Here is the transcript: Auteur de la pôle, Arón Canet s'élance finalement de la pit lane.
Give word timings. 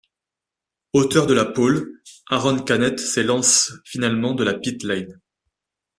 Auteur 0.93 1.27
de 1.27 1.35
la 1.35 1.45
pôle, 1.45 2.01
Arón 2.31 2.63
Canet 2.65 2.99
s'élance 2.99 3.71
finalement 3.85 4.33
de 4.33 4.43
la 4.43 4.55
pit 4.55 4.81
lane. 4.81 5.21